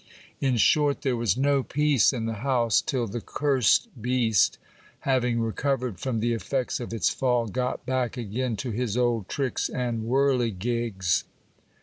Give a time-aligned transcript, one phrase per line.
[0.39, 4.57] In short, there was no peace in the house, till the cursed beast,
[5.01, 9.29] hav ing recovered from the effects of its fall, got back again to his old
[9.29, 11.25] tricks and whirligigs.